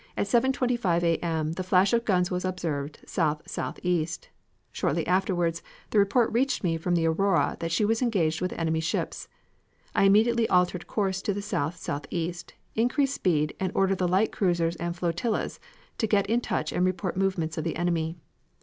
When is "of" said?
1.93-2.05, 17.59-17.67